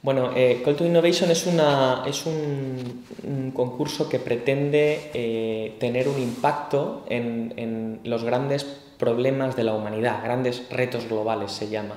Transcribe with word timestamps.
Bueno, 0.00 0.30
eh, 0.36 0.62
Call 0.64 0.76
to 0.76 0.86
Innovation 0.86 1.30
es, 1.30 1.44
es 1.46 2.26
un, 2.26 3.52
concurso 3.52 4.08
que 4.08 4.20
pretende 4.20 5.10
eh, 5.12 5.76
tener 5.80 6.08
un 6.08 6.20
impacto 6.20 7.04
en, 7.08 7.52
en, 7.56 8.00
los 8.04 8.22
grandes 8.22 8.64
problemas 8.64 9.56
de 9.56 9.64
la 9.64 9.74
humanidad, 9.74 10.22
grandes 10.22 10.68
retos 10.70 11.08
globales 11.08 11.50
se 11.50 11.68
llama. 11.68 11.96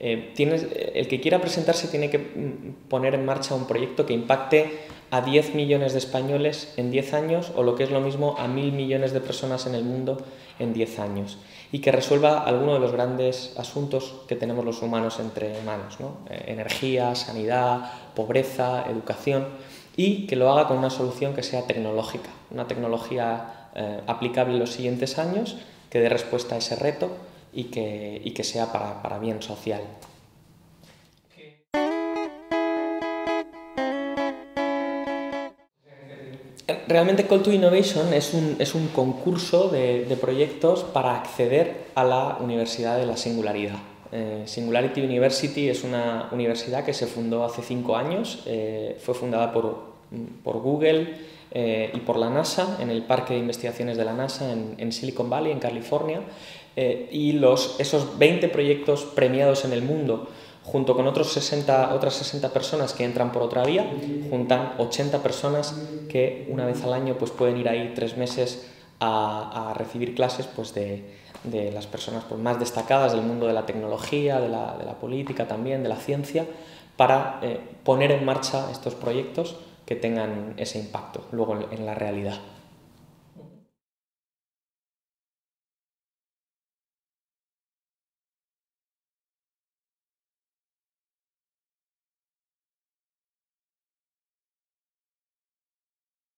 Eh, 0.00 0.32
tienes, 0.34 0.66
el 0.94 1.08
que 1.08 1.20
quiera 1.20 1.40
presentarse 1.40 1.88
tiene 1.88 2.08
que 2.08 2.18
mm, 2.18 2.88
poner 2.88 3.14
en 3.14 3.24
marcha 3.24 3.54
un 3.54 3.66
proyecto 3.66 4.06
que 4.06 4.12
impacte 4.12 4.78
a 5.10 5.22
10 5.22 5.54
millones 5.54 5.92
de 5.92 5.98
españoles 5.98 6.74
en 6.76 6.90
10 6.90 7.14
años 7.14 7.52
o 7.56 7.62
lo 7.62 7.74
que 7.74 7.84
es 7.84 7.90
lo 7.90 8.00
mismo 8.00 8.36
a 8.38 8.46
mil 8.46 8.72
millones 8.72 9.12
de 9.12 9.20
personas 9.20 9.66
en 9.66 9.74
el 9.74 9.82
mundo 9.82 10.18
en 10.58 10.72
10 10.72 10.98
años 10.98 11.38
y 11.72 11.80
que 11.80 11.92
resuelva 11.92 12.44
alguno 12.44 12.74
de 12.74 12.80
los 12.80 12.92
grandes 12.92 13.54
asuntos 13.56 14.14
que 14.28 14.36
tenemos 14.36 14.64
los 14.64 14.82
humanos 14.82 15.18
entre 15.18 15.60
manos, 15.62 15.98
¿no? 16.00 16.18
Eh, 16.30 16.44
energía, 16.48 17.14
sanidad, 17.14 17.90
pobreza, 18.14 18.84
educación 18.88 19.48
y 19.96 20.26
que 20.26 20.36
lo 20.36 20.50
haga 20.50 20.68
con 20.68 20.78
una 20.78 20.90
solución 20.90 21.34
que 21.34 21.42
sea 21.42 21.66
tecnológica, 21.66 22.30
una 22.50 22.66
tecnología 22.68 23.70
eh, 23.74 24.00
aplicable 24.06 24.54
en 24.54 24.60
los 24.60 24.70
siguientes 24.70 25.18
años 25.18 25.56
que 25.90 26.00
dé 26.00 26.08
respuesta 26.08 26.54
a 26.54 26.58
ese 26.58 26.76
reto 26.76 27.10
y 27.52 27.64
que, 27.64 28.20
y 28.24 28.30
que 28.32 28.44
sea 28.44 28.72
para, 28.72 29.02
para 29.02 29.18
bien 29.18 29.42
social. 29.42 29.82
Realmente 36.86 37.26
Call 37.26 37.42
to 37.42 37.52
Innovation 37.52 38.12
es 38.14 38.32
un, 38.32 38.56
es 38.58 38.74
un 38.74 38.88
concurso 38.88 39.68
de, 39.68 40.06
de, 40.06 40.16
proyectos 40.16 40.84
para 40.84 41.16
acceder 41.16 41.88
a 41.94 42.04
la 42.04 42.38
Universidad 42.40 42.98
de 42.98 43.06
la 43.06 43.16
Singularidad. 43.16 43.76
Eh, 44.10 44.44
Singularity 44.46 45.02
University 45.02 45.68
es 45.68 45.84
una 45.84 46.28
universidad 46.32 46.84
que 46.84 46.94
se 46.94 47.06
fundó 47.06 47.44
hace 47.44 47.62
cinco 47.62 47.96
años, 47.96 48.42
eh, 48.46 48.96
fue 49.00 49.14
fundada 49.14 49.52
por, 49.52 49.82
por 50.42 50.60
Google 50.60 51.14
eh, 51.50 51.90
y 51.94 52.00
por 52.00 52.16
la 52.16 52.30
NASA 52.30 52.76
en 52.80 52.90
el 52.90 53.02
Parque 53.02 53.34
de 53.34 53.40
Investigaciones 53.40 53.96
de 53.96 54.04
la 54.04 54.12
NASA 54.12 54.52
en, 54.52 54.92
Silicon 54.92 55.30
Valley, 55.30 55.52
en 55.52 55.58
California, 55.58 56.20
eh, 56.76 57.08
y 57.10 57.32
los, 57.32 57.78
esos 57.80 58.18
20 58.18 58.48
proyectos 58.48 59.04
premiados 59.04 59.64
en 59.64 59.72
el 59.72 59.82
mundo 59.82 60.28
junto 60.62 60.94
con 60.94 61.06
otros 61.06 61.32
60, 61.32 61.94
otras 61.94 62.14
60 62.14 62.50
personas 62.52 62.92
que 62.92 63.04
entran 63.04 63.32
por 63.32 63.42
otra 63.42 63.64
vía, 63.64 63.90
juntan 64.28 64.74
80 64.76 65.22
personas 65.22 65.74
que 66.10 66.46
una 66.50 66.66
vez 66.66 66.84
al 66.84 66.92
año 66.92 67.16
pues, 67.18 67.30
pueden 67.30 67.56
ir 67.56 67.68
ahí 67.70 67.92
tres 67.94 68.18
meses 68.18 68.70
a, 69.00 69.70
a 69.70 69.74
recibir 69.74 70.14
clases 70.14 70.46
pues, 70.46 70.74
de, 70.74 71.04
de 71.44 71.70
las 71.72 71.86
personas 71.86 72.24
pues, 72.28 72.40
más 72.40 72.58
destacadas 72.58 73.12
del 73.12 73.22
mundo 73.22 73.46
de 73.46 73.52
la 73.52 73.66
tecnología, 73.66 74.40
de 74.40 74.48
la, 74.48 74.76
de 74.76 74.84
la 74.84 74.94
política 74.94 75.46
también, 75.46 75.82
de 75.82 75.88
la 75.88 75.96
ciencia, 75.96 76.46
para 76.96 77.38
eh, 77.42 77.60
poner 77.84 78.10
en 78.12 78.24
marcha 78.24 78.70
estos 78.70 78.94
proyectos 78.94 79.56
que 79.88 79.96
tengan 79.96 80.52
ese 80.58 80.78
impacto 80.78 81.28
luego 81.32 81.66
en 81.70 81.86
la 81.86 81.94
realidad. 81.94 82.38